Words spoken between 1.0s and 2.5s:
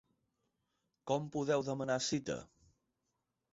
Com podeu demanar cita?